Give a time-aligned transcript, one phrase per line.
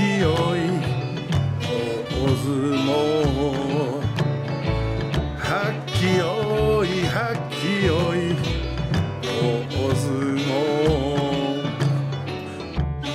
[0.00, 0.60] きよい
[2.12, 2.86] お相撲
[5.38, 8.16] はっきよいはっきよい
[9.76, 10.46] お相撲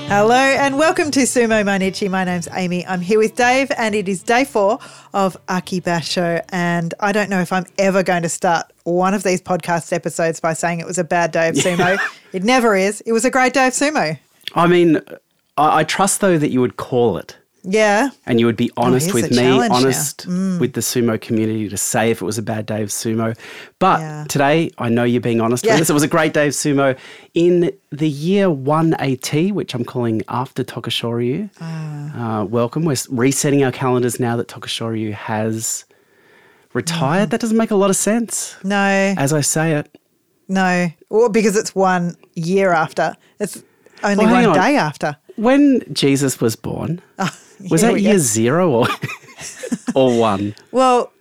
[0.07, 2.09] Hello and welcome to Sumo Mainichi.
[2.09, 2.85] My name's Amy.
[2.85, 4.77] I'm here with Dave, and it is day four
[5.13, 6.43] of Aki Basho.
[6.49, 10.41] And I don't know if I'm ever going to start one of these podcast episodes
[10.41, 11.97] by saying it was a bad day of sumo.
[12.33, 12.99] It never is.
[13.01, 14.19] It was a great day of sumo.
[14.53, 14.99] I mean,
[15.56, 18.10] I, I trust though that you would call it Yeah.
[18.26, 22.10] and you would be honest here's with me, honest with the sumo community to say
[22.10, 23.36] if it was a bad day of sumo.
[23.78, 24.24] But Yeah.
[24.28, 25.72] today, I know you're being honest Yeah.
[25.74, 25.90] with us.
[25.90, 26.96] It was a great day of sumo
[27.34, 31.50] in the year 1 AT, which I'm calling after Tokushoryu.
[31.60, 32.40] Ah.
[32.40, 32.84] Uh, welcome.
[32.84, 35.84] We're resetting our calendars now that Tokushoryu has
[36.72, 37.30] retired.
[37.30, 39.98] That doesn't make a lot of sense No, as I say it.
[40.48, 40.90] no.
[41.10, 43.16] Well, because it's one year after.
[43.40, 43.62] It's
[44.04, 44.54] only Well, one on.
[44.54, 45.16] day after.
[45.36, 47.36] When Jesus was born, ah,
[47.70, 48.18] was that year go.
[48.18, 48.88] zero or,
[49.94, 50.54] or one?
[50.72, 51.12] Well,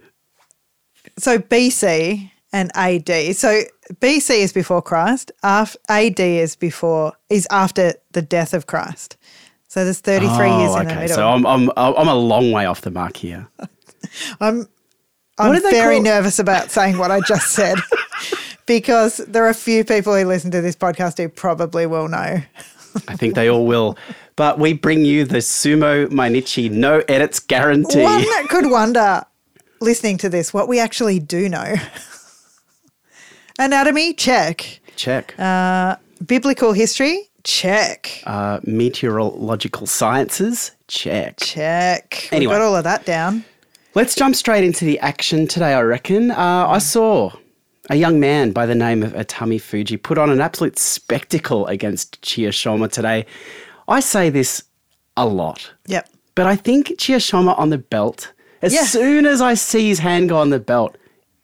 [1.18, 3.36] so BC and AD.
[3.36, 3.62] So
[3.96, 5.32] BC is before Christ.
[5.44, 9.18] Af- AD is before is after the death of Christ.
[9.68, 11.16] So there's 33 years Oh, in the middle.
[11.16, 13.48] So I'm, I'm, I'm a long way off the mark here.
[14.40, 14.68] I'm
[15.38, 17.78] I'm very nervous about saying what I just said
[18.66, 22.38] because there are a few people who listen to this podcast who probably will know.
[23.08, 23.98] I think they all will.
[24.36, 28.04] But we bring you the Sumo Mainichi no edits guarantee.
[28.04, 29.24] One could wonder,
[29.80, 31.76] listening to this, what we actually do know.
[33.60, 34.82] Anatomy, check.
[34.96, 35.36] Check.
[36.26, 38.22] Biblical history, check.
[38.26, 40.72] Uh, meteorological sciences?
[40.88, 41.38] Check.
[41.38, 42.30] Check.
[42.32, 42.52] Anyway.
[42.52, 43.44] We've got all of that down.
[43.94, 46.32] Let's jump straight into the action today, I reckon.
[46.32, 47.32] Uh, I saw
[47.90, 52.22] a young man by the name of Atami Fuji put on an absolute spectacle against
[52.22, 53.26] Chiyoshoma today.
[53.88, 54.64] I say this
[55.18, 55.72] a lot.
[55.88, 56.10] Yep.
[56.34, 58.84] But I think Chiyoshoma on the belt, as Yeah.
[58.84, 60.98] soon as I see his hand go on the belt,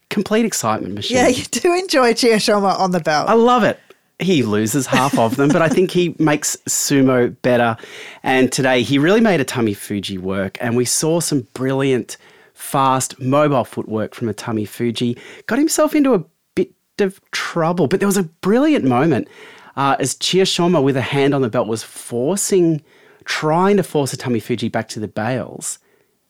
[0.09, 1.17] complete excitement machine.
[1.17, 3.29] Yeah, you do enjoy Chiyoshoma on the belt.
[3.29, 3.79] I love it.
[4.19, 7.75] He loses half of them, but I think he makes sumo better.
[8.21, 12.17] And today he really made Atami Fuji work, and we saw some brilliant,
[12.53, 15.17] fast, mobile footwork from Atami Fuji.
[15.47, 16.23] Got himself into a
[16.99, 19.27] of trouble, but there was a brilliant moment
[19.77, 22.81] uh, as Chiyoshoma, with a hand on the belt, was forcing,
[23.23, 25.79] trying to force Atami Fuji back to the bales.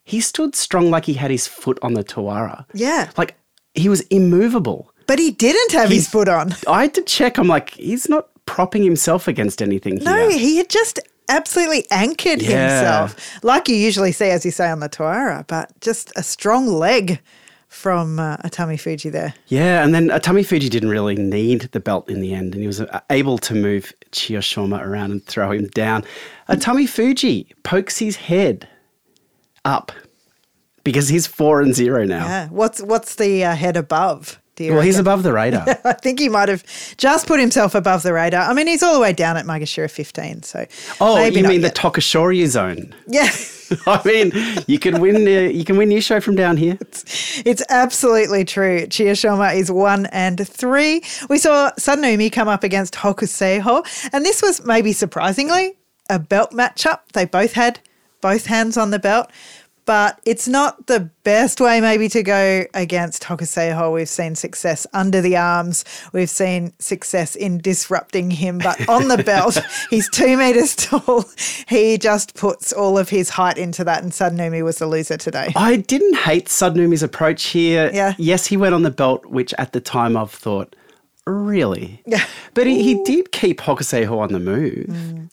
[0.03, 2.65] He stood strong like he had his foot on the Tawara.
[2.73, 3.09] Yeah.
[3.17, 3.35] Like
[3.73, 4.91] he was immovable.
[5.07, 6.53] But he didn't have his foot on.
[6.67, 7.37] I had to check.
[7.37, 10.37] I'm like, he's not propping himself against anything No, here.
[10.37, 10.99] he had just
[11.29, 12.79] absolutely anchored Yeah.
[12.79, 16.67] himself, like you usually see, as you say, on the Tawara, but just a strong
[16.67, 17.21] leg
[17.71, 19.33] from uh, Atami Fuji there.
[19.47, 22.67] Yeah, and then Atami Fuji didn't really need the belt in the end, and he
[22.67, 26.03] was uh, able to move Chiyoshoma around and throw him down.
[26.49, 28.67] Atami Fuji pokes his head
[29.63, 29.93] up
[30.83, 32.25] because he's four and zero now.
[32.25, 32.47] Yeah.
[32.49, 34.40] What's what's the uh, head above?
[34.69, 35.65] Well, he's above the radar.
[35.85, 36.63] I think he might have
[36.97, 38.43] just put himself above the radar.
[38.49, 40.65] I mean, he's all the way down at Maegashira 15, so
[40.99, 41.75] Oh, maybe you mean the yet.
[41.75, 42.93] Tokushoryu zone?
[43.07, 43.29] yeah.
[43.87, 44.33] I mean,
[44.67, 45.15] you can win.
[45.25, 46.77] Uh, you can win Yusho from down here.
[46.81, 48.81] It's absolutely true.
[48.87, 51.01] Chiyoshoma is one and three.
[51.29, 55.77] We saw Sadanoumi come up against Hokuseiho, and this was maybe surprisingly
[56.09, 56.99] a belt matchup.
[57.13, 57.79] They both had
[58.19, 59.31] both hands on the belt,
[59.85, 63.93] but it's not the best way maybe to go against Hokuseiho.
[63.93, 65.83] We've seen success under the arms.
[66.13, 69.59] We've seen success in disrupting him, but on the belt,
[69.89, 71.25] he's two meters tall.
[71.67, 75.51] He just puts all of his height into that, and Sadanoumi was the loser today.
[75.55, 77.89] I didn't hate Sadanoumi's approach here.
[77.93, 78.13] Yeah.
[78.17, 80.75] Yes, he went on the belt, which at the time I've thought,
[81.25, 82.01] really?
[82.05, 82.25] Yeah.
[82.53, 84.85] But he, he did keep Hokuseiho on the move.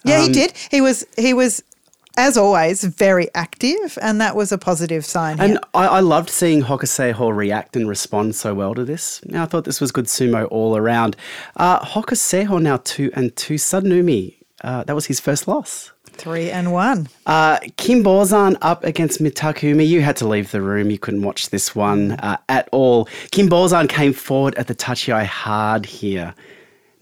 [0.05, 0.53] Yeah, Um, he did.
[0.71, 1.63] He was he was
[2.19, 5.41] as always very active, and that was a positive sign.
[5.41, 5.59] And.
[5.73, 9.25] I, I loved seeing Hokuseiho react and respond so well to this.
[9.25, 11.17] Now, I thought this was good sumo all around.
[11.57, 13.55] Uh, Hokuseiho now two and two.
[13.55, 15.93] Sadanoumi, uh, that was his first loss.
[16.25, 17.09] three and one.
[17.27, 19.87] Uh, Kinbozan up against Mitakumi.
[19.87, 20.91] You had to leave the room.
[20.91, 23.05] You couldn't watch this one uh, at all.
[23.31, 26.35] Kinbozan came forward at the Tachiai hard here.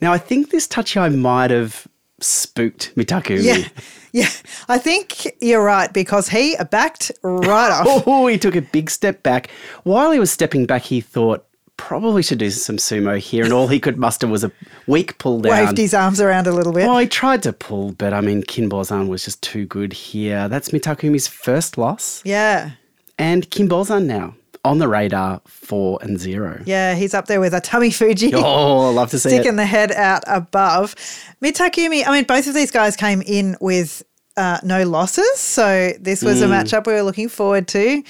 [0.03, 1.87] Now, I think this Tachiai might have
[2.21, 3.43] spooked Mitaku.
[3.43, 3.69] Yeah,
[4.13, 4.29] yeah.
[4.69, 7.87] I think you're right because he backed right off.
[8.07, 9.51] Oh, he took a big step back.
[9.85, 11.45] While he was stepping back, he thought,
[11.77, 13.45] probably should do some sumo here.
[13.45, 14.51] And all he could muster was a
[14.87, 15.53] weak pull down.
[15.67, 16.87] Waved his arms around a little bit.
[16.87, 20.49] Well, he tried to pull, but I mean, Kinbozan was just too good here.
[20.49, 22.23] That's Mitakumi's first loss.
[22.25, 22.71] yeah,
[23.19, 24.35] And Kinbozan now
[24.67, 26.63] on the radar, four and zero.
[26.67, 26.95] yeah.
[26.95, 28.33] He's up there with Atami Fuji.
[28.35, 29.57] Oh, I love to see sticking it.
[29.57, 30.95] the head out above.
[31.43, 34.03] Mitakumi, I mean, both of these guys came in with
[34.37, 35.39] uh, no losses.
[35.39, 38.03] So this was a matchup we were looking forward to.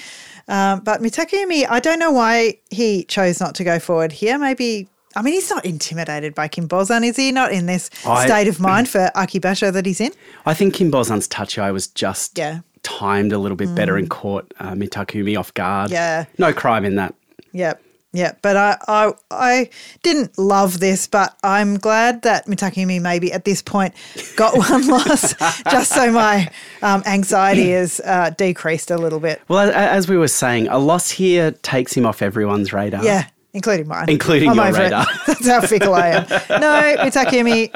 [0.49, 4.39] Um, but Mitakumi, I don't know why he chose not to go forward here.
[4.39, 7.33] Maybe, I mean, he's not intimidated by Kinbozan, is he?
[7.33, 10.13] Not in this I- state of mind for Akibasho that he's in.
[10.47, 12.61] I think Kinbozan's touch eye was just Yeah.
[12.87, 15.91] Timed a little bit better and caught uh, Mitakumi off guard.
[15.91, 16.27] Yeah.
[16.39, 17.15] No crime in that.
[17.53, 17.83] Yep.
[18.13, 19.71] Yeah, but I, I I
[20.03, 23.93] didn't love this, but I'm glad that Mitakumi maybe at this point
[24.37, 25.35] got one loss,
[25.71, 26.51] just so my
[26.81, 29.43] um, anxiety is uh, decreased a little bit.
[29.49, 33.05] Well, as we were saying, a loss here takes him off everyone's radar.
[33.05, 33.27] Yeah,
[33.57, 34.09] including mine.
[34.09, 35.07] Including I'm your radar.
[35.27, 36.27] That's how fickle I am.
[36.61, 37.75] No, Mitakumi,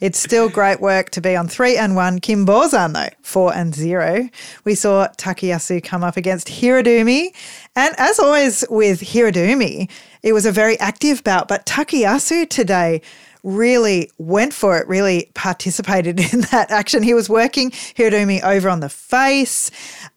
[0.00, 2.18] it's still great work to be on three and one.
[2.18, 4.28] Kinbozan, though, four and zero.
[4.64, 7.28] We saw Takayasu come up against Hiradoumi.
[7.76, 9.90] And as always with Hiradoumi,
[10.22, 13.02] it was a very active bout, but Takayasu today
[13.42, 17.02] really went for it, really participated in that action.
[17.02, 19.70] He was working Hiradoumi over on the face.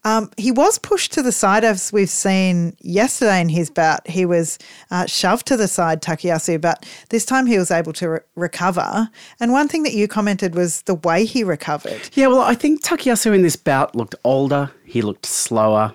[0.03, 4.07] Um, he was pushed to the side, as we've seen yesterday in his bout.
[4.07, 4.57] He was
[4.89, 9.09] uh, shoved to the side, Takayasu, but this time he was able to re- recover.
[9.39, 12.09] And one thing that you commented was the way he recovered.
[12.13, 14.71] Yeah, well, I think Takayasu in this bout looked older.
[14.85, 15.93] He looked slower.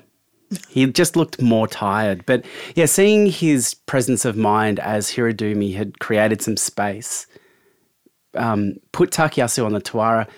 [0.68, 2.24] He just looked more tired.
[2.26, 2.44] But
[2.74, 7.26] yeah, seeing his presence of mind as Hiradoumi had created some space,
[8.34, 10.28] um, put Takayasu on the Tawara.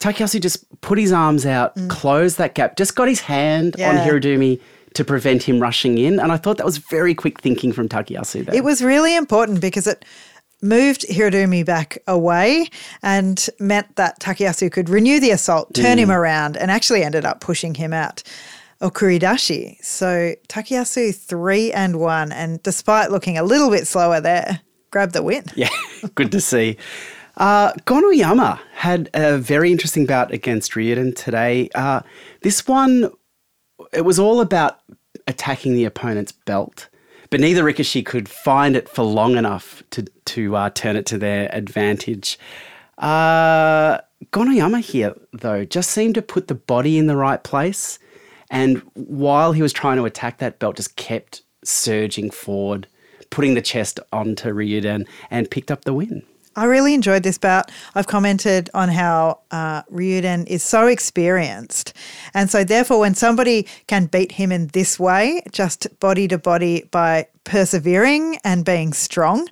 [0.00, 4.08] Takayasu just put his arms out, closed that gap, just got his hand on Yeah.
[4.08, 4.60] Hiradoumi
[4.94, 6.20] to prevent him rushing in.
[6.20, 8.54] And I thought that was very quick thinking from Takayasu there.
[8.54, 10.04] It was really important because it
[10.62, 12.68] moved Hiradoumi back away
[13.02, 17.40] and meant that Takayasu could renew the assault, turn him around, and actually ended up
[17.40, 18.22] pushing him out.
[18.80, 19.82] Okuridashi.
[19.82, 24.60] So Takayasu three and one, and despite looking a little bit slower there,
[24.90, 25.44] grabbed the win.
[25.54, 25.70] Yeah,
[26.14, 26.76] good to see.
[27.36, 31.68] Uh, Gonoyama had a very interesting bout against Ryuden today.
[31.74, 32.00] Uh,
[32.42, 33.10] this one,
[33.92, 34.80] it was all about
[35.26, 36.88] attacking the opponent's belt,
[37.30, 41.18] but neither rikishi could find it for long enough to to uh, turn it to
[41.18, 42.38] their advantage.
[42.98, 43.98] Uh,
[44.32, 47.98] Gonoyama here, though, just seemed to put the body in the right place,
[48.50, 52.86] and while he was trying to attack that belt, just kept surging forward,
[53.30, 56.22] putting the chest onto Ryuden, and picked up the win.
[56.56, 57.72] I really enjoyed this bout.
[57.96, 61.94] I've commented on how uh, Ryuden is so experienced.
[62.32, 66.84] And so, therefore, when somebody can beat him in this way, just body to body
[66.92, 69.48] by persevering and being strong,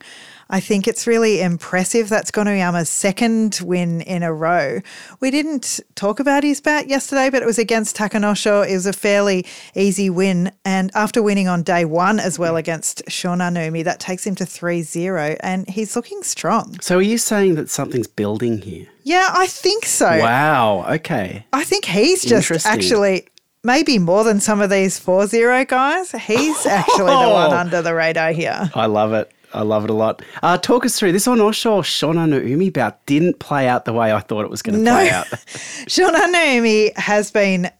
[0.50, 2.08] I think it's really impressive.
[2.08, 4.80] That's Gonoyama's second win in a row.
[5.20, 8.68] We didn't talk about his bat yesterday, but it was against Takanosho.
[8.68, 10.52] It was a fairly easy win.
[10.64, 14.82] And after winning on day one as well against Shonannoumi, that takes him to 3
[14.82, 15.36] 0.
[15.40, 16.78] And he's looking strong.
[16.80, 18.86] So, are you saying that something's building here?
[19.04, 20.06] Yeah, I think so.
[20.06, 20.86] Wow.
[20.88, 21.46] Okay.
[21.52, 23.26] I think he's just actually
[23.64, 26.12] maybe more than some of these 4 0 guys.
[26.12, 27.56] He's actually the one oh!
[27.56, 28.70] under the radar here.
[28.74, 29.30] I love it.
[29.54, 30.22] I love it a lot.
[30.42, 34.44] Uh, talk us through this Onosho Shonannoumi bout didn't play out the way I thought
[34.44, 34.94] it was going to No.
[34.94, 35.26] play out.
[35.86, 37.70] Shonannoumi has been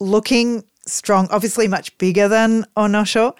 [0.00, 3.34] looking strong, obviously much bigger than Onosho,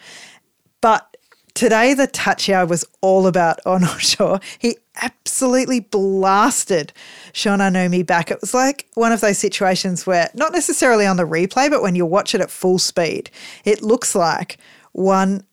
[0.81, 1.17] but
[1.55, 4.43] today the Tachiai was all about Onosho.
[4.59, 6.93] He absolutely blasted
[7.33, 8.31] Shonannoumi back.
[8.31, 11.95] It was like one of those situations where, not necessarily on the replay, but when
[11.95, 13.31] you watch it at full speed,
[13.65, 14.59] it looks like
[14.93, 15.45] one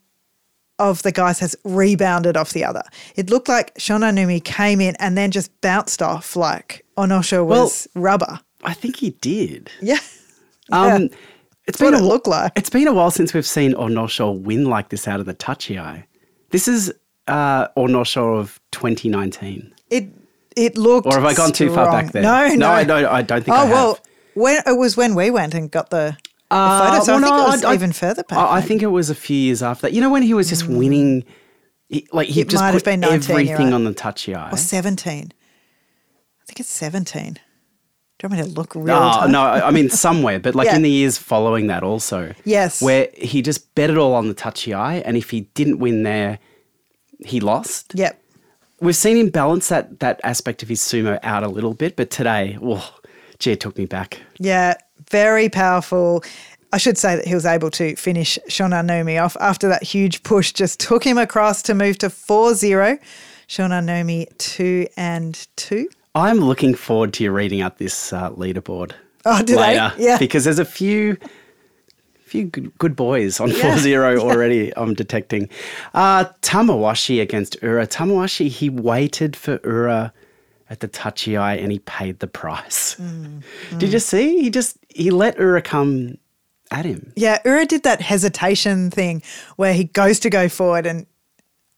[0.79, 2.81] of the guys has rebounded off the other.
[3.15, 8.39] It looked like Shonannoumi came in and then just bounced off like Onosho was rubber.
[8.63, 9.69] I think he did.
[9.81, 9.99] Yeah.
[10.71, 11.07] Um, Yeah.
[11.65, 12.51] It's what been it a looked like.
[12.55, 16.03] It's been a while since we've seen Onosho win like this out of the Tachiai.
[16.51, 16.93] This is
[17.27, 19.73] uh, Onosho of 2019.
[19.89, 20.09] It
[20.55, 22.21] it looked Or have I gone too far back there?
[22.21, 22.55] No, no.
[22.55, 23.99] No, I don't- I don't think oh, well,
[24.35, 26.17] when it was when we went and got the
[26.51, 26.99] Uh.
[27.01, 28.37] So well, I think no, it was I- even further back.
[28.37, 29.93] I, I think it was a few years after that.
[29.93, 31.23] You know when he was just winning,
[31.87, 33.73] he, like he It just might put have been 19, everything right.
[33.73, 34.53] on the Tachiai.
[34.53, 35.31] or 17.
[36.41, 37.33] I think it's 17.
[37.33, 37.39] Do
[38.27, 40.75] you want me to look real Oh, no, I I mean somewhere, but like Yeah.
[40.75, 42.33] in the years following that also.
[42.43, 42.81] Yes.
[42.81, 46.39] Where he just bet it all on the Tachiai, and if he didn't win there,
[47.25, 47.93] he lost.
[47.95, 48.21] Yep.
[48.81, 52.09] We've seen him balance that that aspect of his sumo out a little bit, but
[52.09, 52.93] today, oh,
[53.37, 54.19] gee, it took me back.
[54.37, 54.75] Yeah,
[55.09, 56.23] very powerful.
[56.71, 60.51] I should say that he was able to finish Shonannoumi off after that huge push,
[60.51, 62.97] just took him across to move to 4 0.
[63.47, 65.89] Shonannoumi 2 and 2.
[66.15, 68.93] I'm looking forward to you reading out this uh, leaderboard
[69.25, 69.73] Oh, do they?
[69.73, 70.17] Yeah.
[70.17, 71.17] because there's a few.
[72.23, 75.49] Few good, good boys on 4 0 already, I'm detecting.
[75.95, 77.87] Uh, Tamawashi against Ura.
[77.87, 80.13] Tamawashi, he waited for Ura
[80.69, 82.95] at the Tachiai and he paid the price.
[82.95, 83.43] Mm,
[83.79, 83.93] did mm.
[83.93, 84.41] you see?
[84.41, 86.17] He just he let Ura come
[86.71, 87.11] at him.
[87.15, 89.23] Yeah, Ura did that hesitation thing
[89.55, 91.05] where he goes to go forward and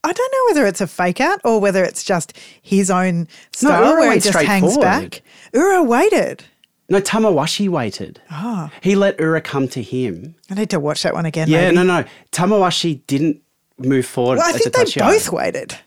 [0.04, 3.90] I don't know whether it's a fake out or whether it's just his own style
[3.90, 4.82] Ura where he just hangs forward.
[4.82, 5.22] back.
[5.52, 6.44] Ura waited.
[6.88, 8.20] No, Tamawashi waited.
[8.30, 10.34] Oh, He let Ura come to him.
[10.50, 11.48] I need to watch that one again.
[11.48, 11.76] Yeah, maybe.
[11.76, 12.04] no, no.
[12.32, 13.40] Tamawashi didn't
[13.78, 14.38] move forward.
[14.38, 15.78] Well, I think the they both waited.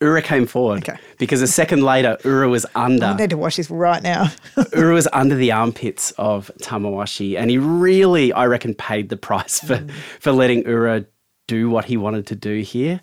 [0.00, 0.98] Ura came forward Okay.
[1.18, 3.04] because a second later, Ura was under.
[3.06, 4.30] I need to watch this right now.
[4.74, 9.60] Ura was under the armpits of Tamawashi, and he really, I reckon, paid the price
[9.60, 9.90] for Mm.
[10.18, 11.04] for letting Ura
[11.48, 13.00] do what he wanted to do here.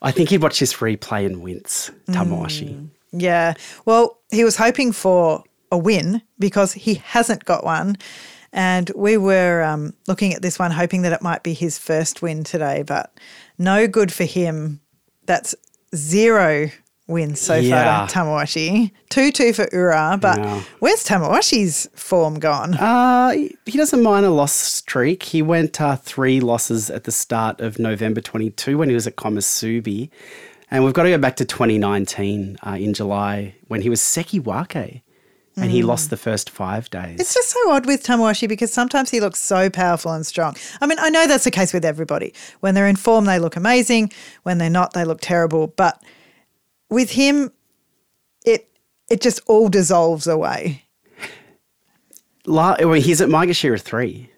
[0.00, 2.88] I think he'd watch this replay and wince, Tamawashi.
[3.10, 3.54] yeah.
[3.84, 5.42] Well, he was hoping for
[5.72, 7.96] a win because he hasn't got one.
[8.52, 12.22] And we were um, looking at this one, hoping that it might be his first
[12.22, 13.12] win today, but
[13.58, 14.80] no good for him.
[15.26, 15.54] That's
[15.94, 16.70] zero
[17.06, 18.06] wins so Yeah.
[18.06, 18.90] far, Tamawashi.
[19.08, 20.60] 2 2 for Ura, but Yeah.
[20.80, 22.74] where's Tamawashi's form gone?
[22.74, 25.22] Uh, he he doesn't mind a loss streak.
[25.22, 29.16] He went uh, three losses at the start of November 22 when he was at
[29.16, 30.10] Komusubi.
[30.70, 35.00] And we've got to go back to 2019 uh, in July when he was Sekiwake
[35.62, 36.10] and he lost mm.
[36.10, 37.20] the first five days.
[37.20, 40.56] It's just so odd with Tamawashi because sometimes he looks so powerful and strong.
[40.80, 42.34] I mean, I know that's the case with everybody.
[42.60, 44.12] When they're in form, they look amazing.
[44.42, 45.68] When they're not, they look terrible.
[45.68, 46.02] But
[46.90, 47.52] with him,
[48.44, 48.68] it
[49.08, 50.84] it just all dissolves away.
[52.46, 54.30] La- well, he's at Maegashira 3.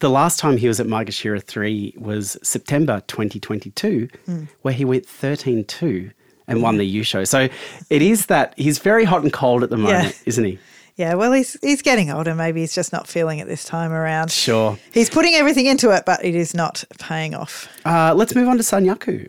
[0.00, 4.44] The last time he was at Maegashira 3 was September 2022, hmm.
[4.62, 6.10] where he went 13 2
[6.46, 7.26] and won the Yusho.
[7.26, 7.48] So
[7.90, 10.12] it is that he's very hot and cold at the moment, Yeah.
[10.26, 10.58] isn't he?
[10.96, 12.34] Yeah, well, he's he's getting older.
[12.36, 14.30] Maybe he's just not feeling it this time around.
[14.30, 14.78] Sure.
[14.92, 17.68] He's putting everything into it, but it is not paying off.
[17.84, 19.28] Uh, let's move on to Sanyaku.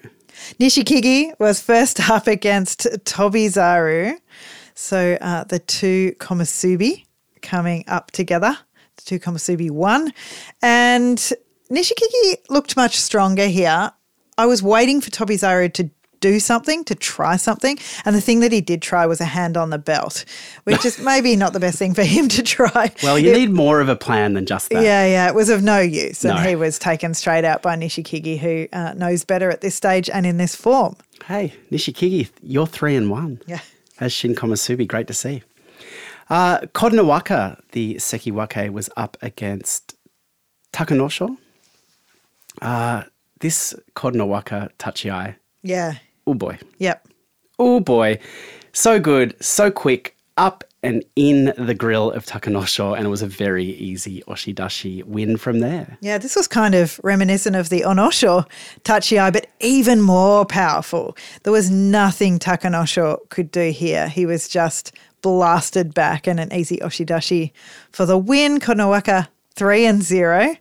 [0.59, 4.15] Nishikigi was first up against Tobizaru.
[4.75, 7.05] So uh, the two Komusubi
[7.41, 8.57] coming up together.
[8.97, 10.13] The two Komusubi won.
[10.61, 11.17] And
[11.71, 13.91] Nishikigi looked much stronger here.
[14.37, 15.89] I was waiting for Tobizaru to
[16.31, 17.77] do something, to try something.
[18.05, 20.25] And the thing that he did try was a hand on the belt,
[20.63, 22.91] which is maybe not the best thing for him to try.
[23.03, 24.83] Well, you It- need more of a plan than just that.
[24.83, 26.23] yeah, yeah, it was of no use.
[26.25, 26.41] And No.
[26.49, 30.25] he was taken straight out by Nishikigi, who uh, knows better at this stage and
[30.25, 30.95] in this form.
[31.25, 33.39] Hey, Nishikigi, you're three and one.
[33.47, 33.59] Yeah.
[33.99, 35.41] As Shin Komusubi, great to see.
[36.29, 39.95] Uh, Kotonowaka, the Sekiwake, was up against
[40.73, 41.37] Takanosho.
[42.61, 43.03] Uh,
[43.41, 45.95] this Kotonowaka Tachiai, Yeah.
[46.27, 47.07] Oh boy, Yep.
[47.59, 48.19] oh boy,
[48.73, 53.27] so good, so quick, up and in the grill of Takanosho, and it was a
[53.27, 55.97] very easy Oshidashi win from there.
[56.01, 58.45] Yeah, this was kind of reminiscent of the Onosho
[58.83, 61.17] Tachiai, but even more powerful.
[61.43, 64.07] There was nothing Takanosho could do here.
[64.09, 64.91] He was just
[65.23, 67.51] blasted back and an easy Oshidashi
[67.91, 68.59] for the win.
[68.59, 70.55] Kotonowaka three and zero.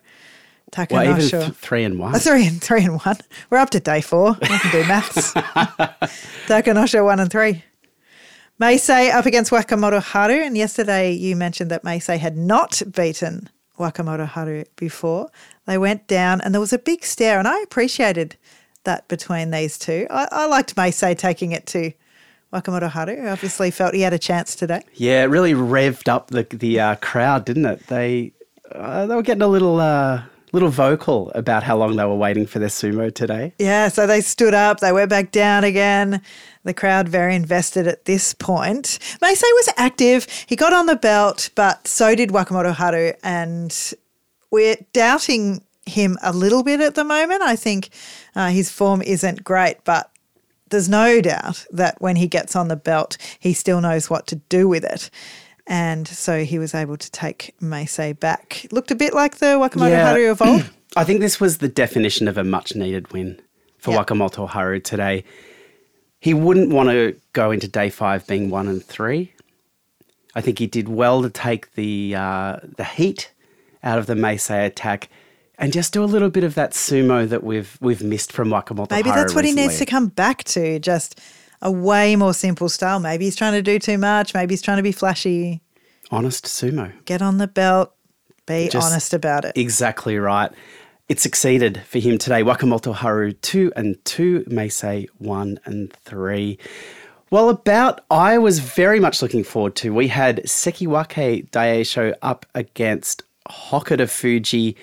[0.91, 2.15] Well, even th- three and one.
[2.15, 3.17] Oh, three and three and one.
[3.51, 4.37] We're up to day four.
[4.43, 5.33] I can do maths.
[6.47, 7.65] Takanosho one and three.
[8.61, 10.35] Meisei up against Wakamoto Haru.
[10.35, 15.29] And yesterday you mentioned that Meisei had not beaten Wakamoto Haru before.
[15.67, 18.37] They went down and there was a big stare, and I appreciated
[18.85, 20.07] that between these two.
[20.11, 21.93] I, I liked Meisei taking it to
[22.53, 24.83] Wakamoto Haru, obviously felt he had a chance today.
[24.95, 27.87] Yeah, it really revved up the the uh, crowd, didn't it?
[27.89, 28.33] They
[28.71, 30.23] uh, they were getting a little uh,
[30.55, 33.53] little vocal about how long they were waiting for their sumo today.
[33.59, 36.23] Yeah, so they stood up, they went back down again.
[36.63, 38.99] The crowd very invested at this point.
[39.21, 40.27] Meisei was active.
[40.47, 43.93] He got on the belt, but so did Wakamoto Haru, and
[44.51, 47.43] we're doubting him a little bit at the moment.
[47.43, 47.91] I think
[48.35, 50.11] uh, his form isn't great, but
[50.71, 54.37] there's no doubt that when he gets on the belt, he still knows what to
[54.37, 55.11] do with it.
[55.67, 58.67] And so he was able to take Meisei back.
[58.71, 60.11] Looked a bit like the Wakamoto Yeah.
[60.11, 60.71] Haru of old.
[60.97, 63.41] I think this was the definition of a much needed win
[63.79, 64.05] for Yeah.
[64.05, 65.25] Wakamoto Haru today.
[66.21, 69.33] He wouldn't want to go into day five being one and three.
[70.35, 73.33] I think he did well to take the uh, the heat
[73.83, 75.09] out of the Meisei attack
[75.59, 78.91] and just do a little bit of that sumo that we've we've missed from Wakamoto
[78.91, 81.21] Maybe Haru that's what he needs to come back to, just
[81.65, 83.01] a way more simple style.
[83.01, 84.35] Maybe he's trying to do too much.
[84.35, 85.63] Maybe he's trying to be flashy.
[86.11, 86.93] Honest sumo.
[87.07, 87.95] Get on the belt.
[88.47, 89.57] Be Just honest about it.
[89.57, 90.53] Exactly right.
[91.09, 92.43] It succeeded for him today.
[92.43, 96.59] Wakamoto Haru two and two, Meisei one and three.
[97.31, 99.93] Well, about I was very much looking forward to.
[99.93, 104.77] We had Sekiwake Daisho up against Hokuto Fuji.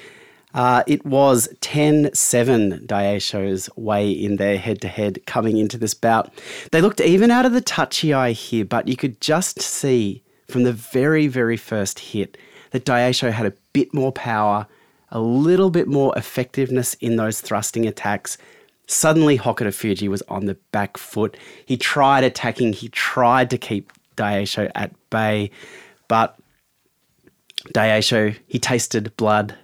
[0.54, 5.94] Uh, it was 10 7 Daisho's way in their head to head coming into this
[5.94, 6.32] bout.
[6.72, 10.74] They looked even out of the Tachiai here, but you could just see from the
[10.74, 12.38] very, very first hit
[12.72, 14.68] that Daisho had a bit more power,
[15.10, 18.38] a little bit more effectiveness in those thrusting attacks.
[18.88, 21.38] Suddenly, Hokuto Fuji was on the back foot.
[21.66, 25.52] He tried attacking, he tried to keep Daisho at bay,
[26.10, 26.38] but
[27.74, 29.56] Daisho, he tasted blood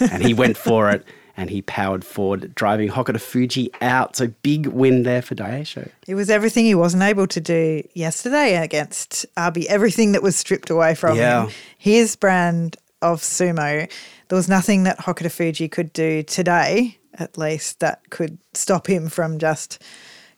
[0.00, 1.04] and he went for it
[1.36, 4.14] and he powered forward, driving Hokuto Fuji out.
[4.16, 5.90] So big win there for Daisho.
[6.06, 10.70] It was everything he wasn't able to do yesterday against Abi, everything that was stripped
[10.70, 11.46] away from Yeah.
[11.46, 11.50] him.
[11.76, 13.90] His brand of sumo,
[14.28, 19.08] there was nothing that Hokuto Fuji could do today, at least, that could stop him
[19.08, 19.82] from just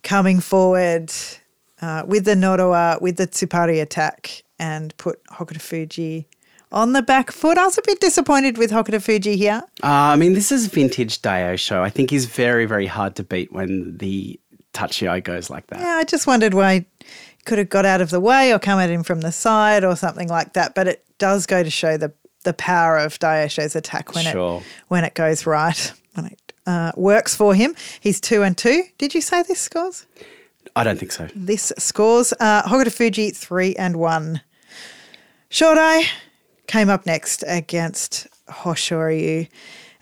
[0.02, 1.12] coming forward
[1.82, 6.26] uh, with the Nodowa, with the Tsuppari attack, and put Hokuto Fuji
[6.76, 7.56] on the back foot.
[7.56, 9.62] I was a bit disappointed with Hokuto Fuji here.
[9.82, 11.80] Uh, I mean, this is vintage Daisho.
[11.80, 14.38] I think he's very, very hard to beat when the
[14.74, 15.80] Tachiai goes like that.
[15.80, 17.06] Yeah, I just wondered why he
[17.46, 19.96] could have got out of the way or come at him from the side or
[19.96, 20.74] something like that.
[20.74, 22.12] But it does go to show the
[22.44, 24.58] the power of Daisho's attack when Sure.
[24.60, 27.74] it when it goes right, when it uh, works for him.
[28.00, 28.84] He's two and two.
[28.98, 30.06] Did you say this scores?
[30.76, 31.26] I don't think so.
[31.34, 34.42] This scores uh, Hokuto Fuji three and one.
[35.50, 36.04] Shodai
[36.66, 39.48] came up next against Hoshoryu,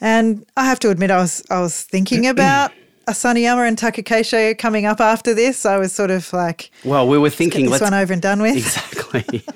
[0.01, 2.73] and I have to admit, I was I was thinking about
[3.07, 5.67] Asanoyama and Takakeisho coming up after this.
[5.67, 7.83] I was sort of like, Well, we were get thinking, this let's.
[7.83, 8.57] one over and done with.
[8.57, 9.43] Exactly.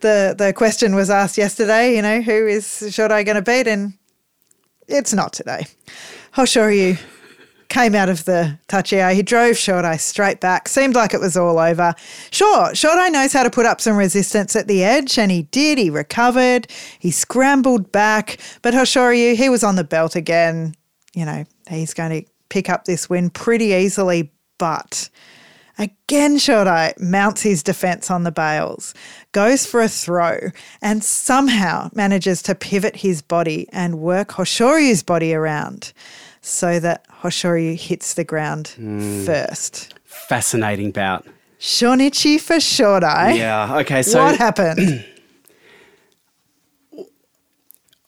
[0.00, 1.94] The the question was asked yesterday.
[1.94, 3.68] You know, who is Shodai going to beat?
[3.68, 3.92] And
[4.88, 5.64] it's not today.
[6.34, 6.98] Hoshoryu
[7.72, 9.14] came out of the Tachiai.
[9.14, 10.68] He drove Shodai straight back.
[10.68, 11.94] Seemed like it was all over.
[12.30, 15.78] Sure, Shodai knows how to put up some resistance at the edge, and he did.
[15.78, 16.70] He recovered.
[16.98, 18.38] He scrambled back.
[18.60, 20.74] But Hoshoryu, he was on the belt again.
[21.14, 24.30] You know, he's going to pick up this win pretty easily.
[24.58, 25.08] But
[25.78, 28.92] Again, Shodai mounts his defense on the bales,
[29.32, 30.50] goes for a throw,
[30.82, 35.94] and somehow manages to pivot his body and work Hoshoryu's body around
[36.42, 39.24] so that Hoshoryu hits the ground mm.
[39.24, 39.94] first.
[40.04, 41.26] Fascinating bout.
[41.58, 43.38] Shonichi for Shodai.
[43.38, 43.78] Yeah.
[43.78, 44.02] Okay.
[44.02, 45.04] So what happened?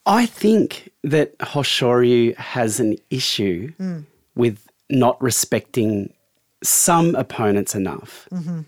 [0.07, 4.05] I think that Hoshoryu has an issue mm.
[4.35, 6.13] with not respecting
[6.63, 8.29] some opponents enough.
[8.33, 8.61] Mm-hmm.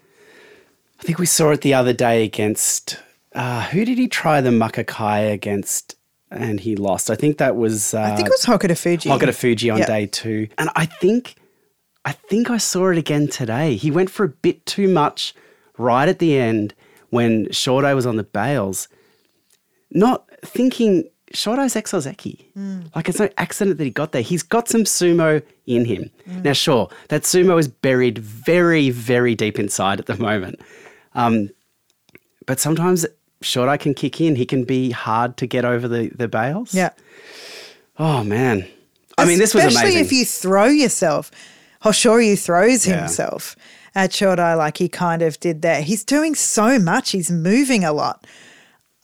[0.98, 2.98] I think we saw it the other day against
[3.34, 5.95] uh, who did he try the makikae against
[6.30, 7.10] and he lost?
[7.10, 9.08] I think that was uh, I think it was Hokuto Fuji.
[9.08, 9.86] Hokuto Fuji on Yeah.
[9.86, 10.48] day two.
[10.58, 11.34] And I think
[12.04, 13.76] I think I saw it again today.
[13.76, 15.34] He went for a bit too much
[15.78, 16.74] right at the end
[17.10, 18.88] when Shodai was on the bales,
[19.90, 22.94] not thinking Shodai's ex-Ozeki.
[22.94, 24.22] Like it's no accident that he got there.
[24.22, 26.10] He's got some sumo in him.
[26.26, 30.60] Now, sure, that sumo is buried very, very deep inside at the moment.
[31.14, 31.50] Um,
[32.46, 33.04] but sometimes
[33.42, 34.36] Shodai can kick in.
[34.36, 36.74] He can be hard to get over the, the bales.
[36.74, 36.90] Yeah.
[37.98, 38.66] Oh man.
[39.18, 41.30] I mean, this was Especially if you throw yourself.
[41.84, 42.98] Oh, Hoshoryu throws Yeah.
[43.00, 43.56] himself
[43.94, 45.80] at Shodai like he kind of did there.
[45.82, 47.10] He's doing so much.
[47.10, 48.26] He's moving a lot.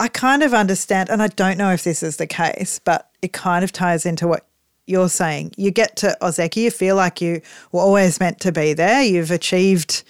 [0.00, 3.32] I kind of understand, and I don't know if this is the case, but it
[3.32, 4.44] kind of ties into what
[4.86, 5.52] you're saying.
[5.56, 7.40] You get to Ozeki, you feel like you
[7.70, 9.02] were always meant to be there.
[9.02, 10.02] You've achieved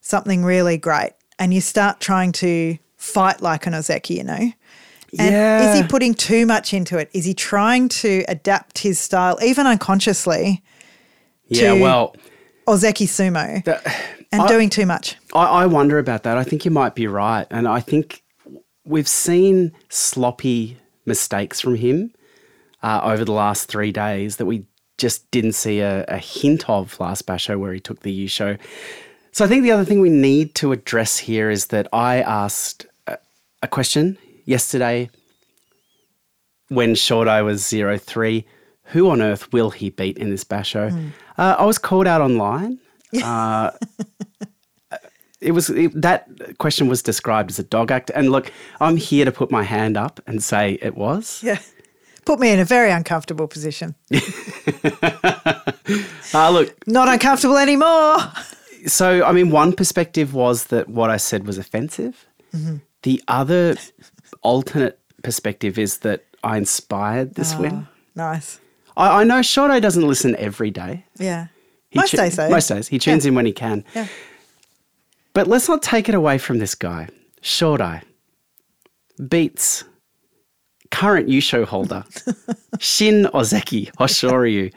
[0.00, 4.52] something really great, and you start trying to fight like an Ozeki, you know?
[5.18, 5.72] And Yeah.
[5.72, 7.10] is he putting too much into it?
[7.12, 10.62] Is he trying to adapt his style, even unconsciously,
[11.48, 12.14] yeah, to- well,
[12.68, 13.80] Ozeki sumo, the-
[14.30, 15.16] and I- doing too much?
[15.34, 16.36] I, I wonder about that.
[16.36, 17.46] I think you might be right.
[17.50, 18.22] And I think
[18.84, 22.12] we've seen sloppy mistakes from him
[22.82, 24.66] uh, over the last three days that we
[24.98, 28.58] just didn't see a, a hint of last Basho where he took the Yusho.
[29.32, 32.86] So I think the other thing we need to address here is that I asked
[33.62, 35.10] a, question yesterday
[36.68, 38.46] when Shodai was zero three.
[38.84, 41.12] Who on earth will he beat in this Basho?
[41.38, 42.78] Uh, I was called out online.
[43.24, 43.72] Uh,
[45.40, 49.24] it was it, that question was described as a dog act, and look, I'm here
[49.24, 51.42] to put my hand up and say it was.
[51.42, 51.58] Yeah.
[52.24, 53.94] Put me in a very uncomfortable position.
[56.32, 58.18] Uh, look, Not uncomfortable anymore.
[58.86, 62.26] so I mean, one perspective was that what I said was offensive.
[63.02, 63.76] The other
[64.42, 67.88] alternate perspective is that I inspired this ah, win.
[68.14, 68.60] Nice.
[68.96, 71.04] I, I know Shodai doesn't listen every day.
[71.18, 71.48] Yeah.
[71.90, 72.48] He Most tu- days, though.
[72.48, 72.88] Most days.
[72.88, 73.84] He tunes in when he can.
[73.94, 74.06] Yeah.
[75.32, 77.08] But let's not take it away from this guy.
[77.42, 78.02] Shodai
[79.28, 79.84] beats
[80.90, 82.04] current Yusho holder,
[82.78, 84.72] Shin Ozeki Hoshoryu,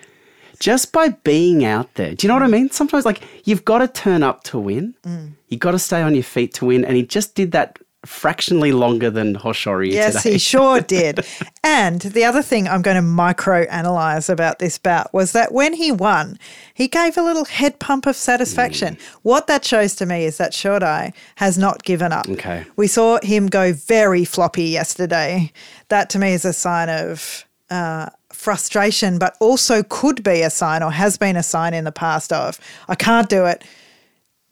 [0.59, 2.13] just by being out there.
[2.13, 2.69] Do you know what I mean?
[2.69, 4.95] Sometimes, like, you've got to turn up to win.
[5.03, 5.33] Mm.
[5.49, 6.85] You've got to stay on your feet to win.
[6.85, 10.33] And he just did that fractionally longer than Hoshoryu Yes, today.
[10.33, 11.25] he sure did.
[11.63, 15.73] And the other thing I'm going to micro analyze about this bout was that when
[15.73, 16.37] he won,
[16.73, 18.97] he gave a little head pump of satisfaction.
[19.21, 22.27] What that shows to me is that Shodai has not given up.
[22.27, 22.65] Okay.
[22.75, 25.51] We saw him go very floppy yesterday.
[25.87, 30.83] That to me is a sign of uh, frustration, but also could be a sign
[30.83, 33.63] or has been a sign in the past of, I can't do it.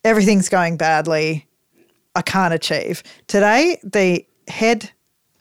[0.04, 1.46] Everything's going badly.
[2.16, 3.04] I can't achieve.
[3.28, 4.92] Today, the head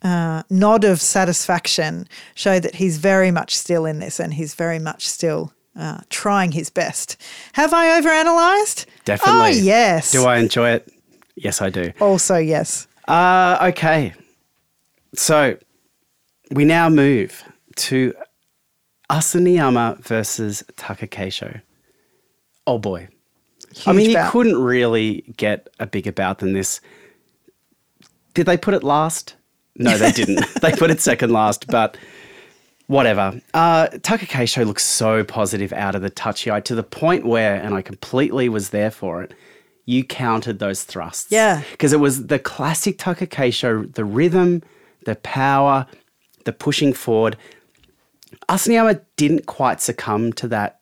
[0.03, 4.79] uh, nod of satisfaction showed that he's very much still in this and he's very
[4.79, 7.17] much still uh, trying his best.
[7.55, 8.87] Have I overanalyzed?
[9.05, 9.61] Definitely.
[9.61, 10.13] Oh, yes.
[10.13, 10.93] Do I enjoy it?
[11.37, 11.93] Yes, I do.
[12.01, 12.87] Also, yes.
[13.09, 14.15] Uh, okay.
[15.15, 15.57] So
[16.51, 17.43] we now move
[17.77, 18.15] to
[19.11, 21.61] Asanoyama versus Takakeisho.
[22.67, 23.09] Oh boy.
[23.87, 26.81] I Huge mean, you couldn't really get a bigger bout than this.
[28.35, 29.37] Did they put it last?
[29.77, 30.45] No, they didn't.
[30.61, 31.97] they put it second last, but
[32.87, 33.41] whatever.
[33.55, 37.83] Uh, Takakeisho looks so positive out of the Tachiai to the point where, and I
[37.83, 39.33] completely was there for it,
[39.87, 41.31] you counted those thrusts.
[41.31, 41.63] Yeah.
[41.71, 44.63] Because it was the classic Takakeisho, the rhythm,
[45.05, 45.87] the power,
[46.45, 47.37] the pushing forward.
[48.49, 50.80] Asanoyama didn't quite succumb to that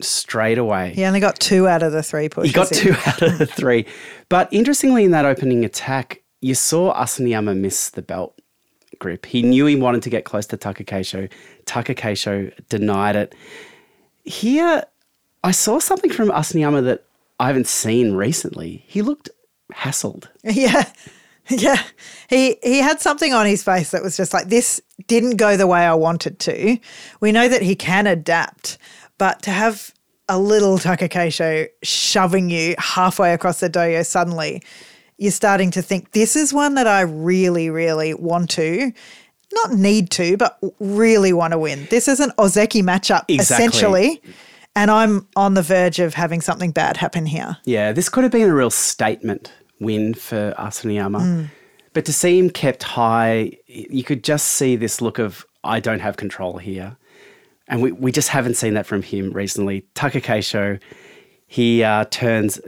[0.00, 0.92] straight away.
[0.94, 2.50] He only got two out of the three pushes.
[2.50, 2.78] He got in.
[2.78, 3.86] two out of the three.
[4.28, 8.38] But interestingly, in that opening attack, you saw Asanoyama miss the belt
[8.98, 9.26] grip.
[9.26, 11.30] He knew he wanted to get close to Takakeisho.
[11.66, 13.34] Takakeisho denied it.
[14.24, 14.84] Here,
[15.42, 17.04] I saw something from Asanoyama that
[17.40, 18.84] I haven't seen recently.
[18.86, 19.30] He looked
[19.72, 20.26] hassled.
[20.44, 20.90] Yeah.
[21.48, 21.82] Yeah.
[22.30, 25.66] He he had something on his face that was just like this didn't go the
[25.66, 26.78] way I wanted to.
[27.20, 28.78] We know that he can adapt,
[29.18, 29.92] but to have
[30.28, 34.62] a little Takakeisho shoving you halfway across the dojo suddenly,
[35.18, 38.92] you're starting to think this is one that I really really want to
[39.52, 41.86] not need to, but really want to win.
[41.90, 43.38] This is an Ozeki matchup Exactly.
[43.38, 44.22] essentially,
[44.74, 47.58] and I'm on the verge of having something bad happen here.
[47.64, 51.20] Yeah, this could have been a real statement win for Asanoyama.
[51.20, 51.50] Mm.
[51.92, 56.00] But to see him kept high, you could just see this look of, I don't
[56.00, 56.96] have control here.
[57.68, 59.86] And we, we just haven't seen that from him recently.
[59.94, 60.80] Tucker Takakeisho,
[61.46, 62.60] he uh, turns,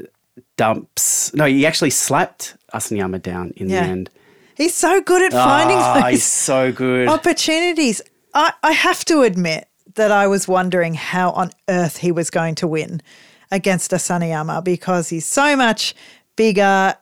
[0.57, 1.35] dumps.
[1.35, 3.85] No, he actually slapped Asanoyama down in Yeah.
[3.85, 4.11] the end.
[4.57, 7.09] He's so good at finding Ah, those he's so good.
[7.09, 8.01] opportunities.
[8.33, 12.55] I, I have to admit that I was wondering how on earth he was going
[12.57, 13.03] to win
[13.51, 15.95] against Asanoyama because he's so much
[16.37, 16.95] bigger.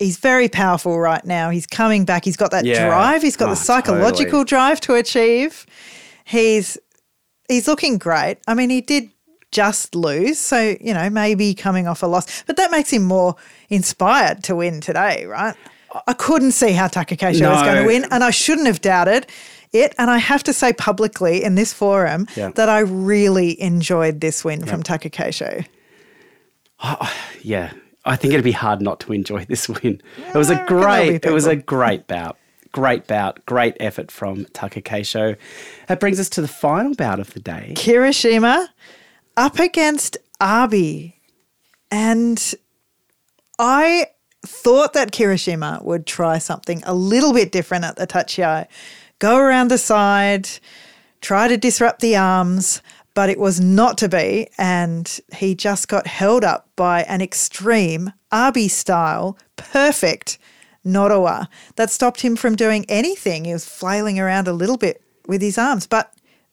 [0.00, 1.50] He's very powerful right now.
[1.50, 2.24] He's coming back.
[2.24, 2.86] He's got that Yeah.
[2.88, 3.22] drive.
[3.22, 4.44] He's got Oh, the psychological totally.
[4.46, 5.66] drive to achieve.
[6.24, 6.76] He's
[7.50, 8.38] he's looking great.
[8.46, 9.10] I mean, he did
[9.52, 13.34] just lose, so you know maybe coming off a loss, but that makes him more
[13.68, 15.56] inspired to win today, right?
[16.06, 19.26] I couldn't see how Takakeisho was going to win, and I shouldn't have doubted
[19.72, 19.94] it.
[19.98, 22.50] And I have to say publicly in this forum Yeah.
[22.54, 25.66] that I really enjoyed this win from Takakeisho.
[26.82, 27.72] Oh, yeah,
[28.04, 30.00] I think it'd be hard not to enjoy this win.
[30.32, 32.38] it was a reckon there'll be great, it was a great bout.
[32.72, 35.36] Great bout, great effort from Takakeisho.
[35.88, 37.74] That brings us to the final bout of the day.
[37.76, 38.68] Kirishima
[39.36, 41.20] up against Abi.
[41.90, 42.54] And
[43.58, 44.06] I
[44.46, 48.66] thought that Kirishima would try something a little bit different at the Tachiai.
[49.18, 50.48] Go around the side,
[51.20, 52.80] try to disrupt the arms,
[53.14, 54.48] but it was not to be.
[54.56, 60.38] And he just got held up by an extreme Abi style, perfect
[60.84, 63.44] Nodowa that stopped him from doing anything.
[63.44, 66.12] He was flailing around a little bit with his arms, but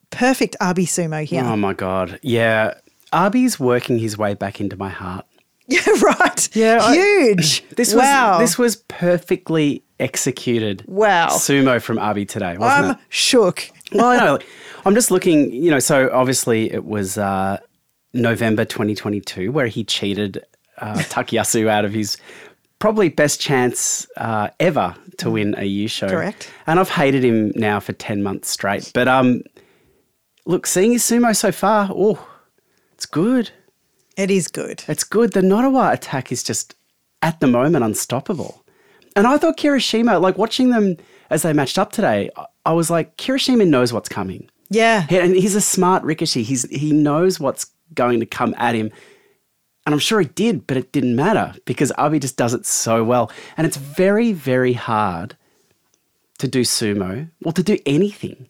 [0.09, 1.43] perfect Abi sumo here.
[1.43, 2.73] Oh my god, yeah.
[3.13, 5.25] Abi's working his way back into my heart.
[5.69, 6.55] Yeah, right.
[6.55, 7.61] Yeah, I- huge.
[7.75, 8.39] This wow.
[8.39, 10.83] was this was perfectly executed.
[10.87, 11.27] Wow.
[11.27, 12.97] sumo from Abi today, wasn't I'm it?
[13.09, 13.69] shook.
[13.91, 14.39] Well, I know.
[14.85, 17.57] I'm just looking, you know, so obviously it was uh,
[18.13, 20.41] November 2022 where he cheated
[20.77, 22.15] uh, Takayasu out of his
[22.79, 26.09] probably best chance uh, ever to win a Yusho.
[26.09, 26.51] Correct.
[26.67, 28.91] And I've hated him now for 10 months straight.
[28.93, 29.41] But um,
[30.45, 32.27] look, seeing his sumo so far, oh,
[32.93, 33.51] it's good.
[34.15, 34.83] It is good.
[34.87, 35.33] It's good.
[35.33, 36.75] The Nodowa attack is just
[37.21, 38.63] at the moment unstoppable.
[39.15, 40.97] And I thought Kirishima, like watching them
[41.29, 42.29] as they matched up today,
[42.65, 44.49] I- was like, Kirishima knows what's coming.
[44.69, 45.01] Yeah.
[45.07, 46.43] He- And he's a smart Rikishi.
[46.43, 48.91] He's he knows what's going to come at him.
[49.87, 53.05] And I'm sure he did, but it didn't matter because Abi just does it so
[53.05, 53.31] well.
[53.55, 55.37] And it's very, very hard
[56.39, 58.49] to do sumo or to do anything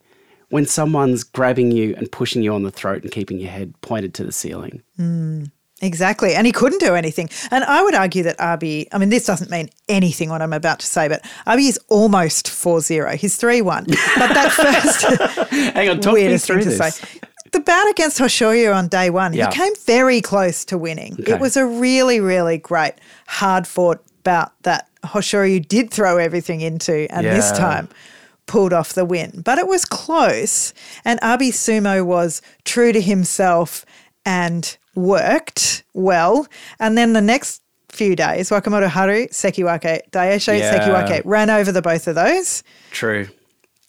[0.49, 4.15] when someone's grabbing you and pushing you on the throat and keeping your head pointed
[4.15, 4.81] to the ceiling.
[4.95, 5.43] Hmm.
[5.79, 6.33] Exactly.
[6.33, 7.29] And he couldn't do anything.
[7.51, 10.79] And I would argue that Abi, I mean, this doesn't mean anything what I'm about
[10.79, 13.15] to say, but Abi is almost 4 0.
[13.15, 13.83] He's 3 1.
[13.85, 14.51] But that
[15.51, 16.95] first Hang on, talk me through thing to this.
[16.95, 17.16] say.
[17.51, 19.49] The bout against Hoshoryu on day one, Yeah.
[19.49, 21.17] he came very close to winning.
[21.19, 21.33] Okay.
[21.33, 22.93] It was a really, really great,
[23.27, 27.87] hard fought bout that Hoshoryu did throw everything into and this time
[28.45, 29.41] pulled off the win.
[29.43, 30.73] But it was close,
[31.05, 33.85] and Abi Sumo was true to himself
[34.25, 36.47] and worked well.
[36.79, 40.77] And then the next few days, Wakamoto Haru, Sekiwake, Daisho, Yeah.
[40.79, 42.63] Sekiwake ran over the both of those.
[42.91, 43.27] True.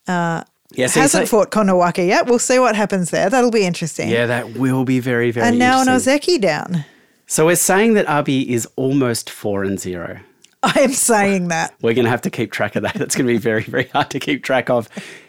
[0.07, 2.27] Uh, yeah, so Hasn't fought Kotonowaka yet.
[2.27, 3.31] We'll see what happens there.
[3.31, 4.11] That'll be interesting.
[4.11, 5.89] Yeah, that will be very, very and now an.
[5.89, 6.85] Ozeki down.
[7.27, 10.21] So we're saying that Abi is almost four and zero.
[10.63, 11.75] I am saying that.
[11.81, 12.95] We're going to have to keep track of that.
[12.95, 14.89] That's going to be very, very hard to keep track of.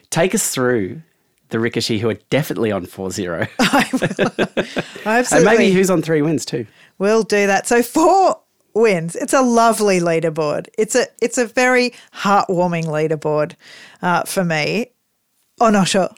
[0.09, 1.01] Take us through
[1.49, 3.47] the rikishi who are definitely on 4 0.
[3.59, 4.67] I and
[5.05, 6.65] absolutely maybe who's on three wins too.
[6.97, 7.67] We'll do that.
[7.67, 8.39] So four
[8.73, 9.15] wins.
[9.15, 10.67] It's a lovely leaderboard.
[10.77, 13.55] It's a it's a very heartwarming leaderboard
[14.01, 14.91] uh, for me.
[15.59, 16.15] Onosho,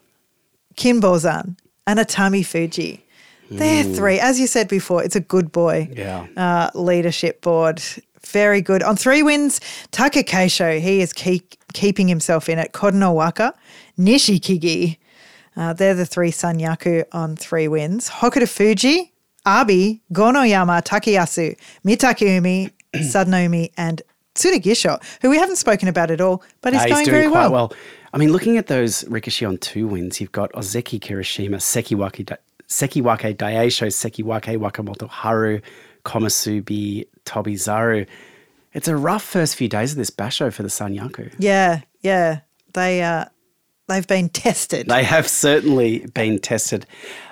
[0.76, 3.06] Kinbozan, and Atami Fuji.
[3.50, 4.18] They're three.
[4.18, 6.26] As you said before, it's a good boy Yeah.
[6.38, 7.82] uh, leadership board.
[8.26, 8.82] Very good.
[8.82, 9.60] On three wins,
[9.92, 12.72] Taka Keisho, he is keep, keeping himself in it.
[12.72, 13.52] Kotonowaka,
[14.00, 14.98] Nishikigi,
[15.58, 18.10] uh, they're the three Sanyaku on three wins.
[18.10, 19.12] Hokuto Fuji,
[19.46, 24.02] Abi, Gonoyama, Takayasu, Mitakeumi, Sadanoumi, and
[24.36, 27.50] Tsurugisho, who we haven't spoken about at all, but he's Uh, going doing very quite
[27.50, 27.52] well.
[27.52, 27.74] well.
[28.14, 32.36] I mean, looking at those rikishi on two wins, you've got Ozeki Kirishima, Sekiwake, Da-
[32.68, 35.62] Sekiwake Daisho, Sekiwake Wakamoto Haru,
[36.04, 38.06] Komusubi Tobizaru.
[38.74, 41.34] It's a rough first few days of this basho for the Sanyaku.
[41.38, 42.42] Yeah, yeah.
[42.74, 43.26] They, uh,
[43.88, 44.88] they've been tested.
[44.88, 46.86] They have certainly been tested.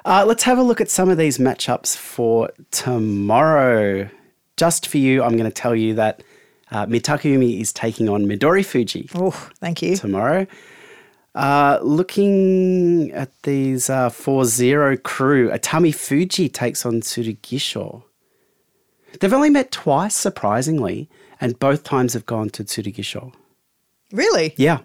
[0.05, 4.09] Uh, let's have a look at some of these matchups for tomorrow.
[4.57, 6.21] Just for you, I'm going to tell you that
[6.71, 9.95] uh, Mitakumi is taking on Midori Fuji oh, thank you.
[9.95, 10.45] tomorrow.
[11.35, 18.03] Uh, looking at these uh, 4-0 crew, Atami Fuji takes on Tsurugisho.
[19.19, 23.33] They've only met twice, surprisingly, and both times have gone to Tsurugisho.
[24.11, 24.53] Really?
[24.57, 24.79] Yeah.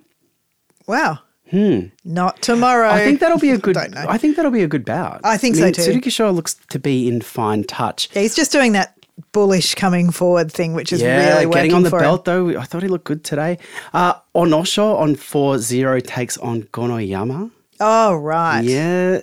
[0.87, 1.21] Wow.
[1.51, 1.87] Hmm.
[2.05, 2.89] Not tomorrow.
[2.89, 3.77] I think that'll be a good.
[3.77, 5.21] I think that'll be a good bout.
[5.25, 5.83] I think so too.
[5.83, 8.09] Tsurugisho looks to be in fine touch.
[8.13, 8.95] Yeah, he's just doing that
[9.33, 12.53] bullish coming forward thing, which is yeah, really working getting on the belt him.
[12.53, 12.61] though.
[12.61, 13.59] I thought he looked good today.
[13.93, 17.51] Uh, Onosho on 4-0 takes on Gonoyama.
[17.81, 18.63] Oh, right.
[18.63, 19.21] Yeah.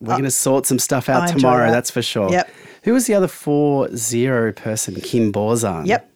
[0.00, 1.72] We're going to sort some stuff out I tomorrow, that.
[1.72, 2.30] that's for sure.
[2.30, 2.50] Yep.
[2.82, 4.94] Who was the other 4-0 person?
[4.96, 5.86] Kinbozan.
[5.86, 6.12] Yep.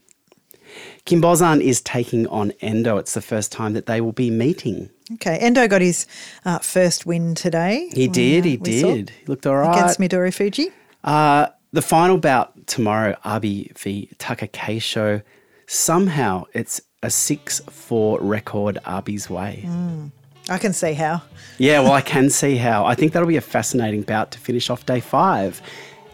[1.07, 2.98] Kinbozan is taking on Endo.
[2.98, 4.90] It's the first time that they will be meeting.
[5.14, 5.38] Okay.
[5.38, 6.07] Endo got his
[6.44, 7.90] uh, first win today.
[7.94, 9.11] He did, uh, he did.
[9.11, 9.76] He looked all right.
[9.76, 10.70] Against Midori Fuji.
[11.03, 15.23] Uh, the final bout tomorrow, Abi v Keisho.
[15.67, 19.69] Somehow it's a 6 4 record Abi's way.
[20.49, 21.23] I can see how.
[21.59, 22.85] Yeah, well, I can see how.
[22.85, 25.63] I think that'll be a fascinating bout to finish off day five.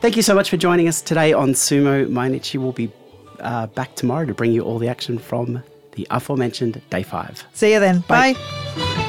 [0.01, 2.07] Thank you so much for joining us today on Sumo.
[2.07, 2.93] Mainichi will be
[3.41, 7.45] uh, back tomorrow to bring you all the action from the aforementioned day five.
[7.55, 8.01] See you then.
[8.01, 8.35] Bye.
[8.35, 9.03] Bye.